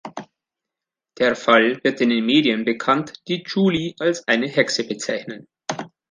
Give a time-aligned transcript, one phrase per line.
[1.19, 5.47] Der Fall wird in den Medien bekannt, die Julie als eine Hexe bezeichnen.